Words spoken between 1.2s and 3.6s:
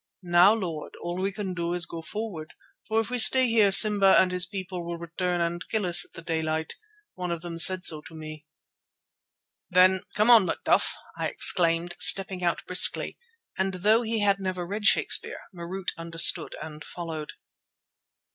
we can do is to go forward, for if we stay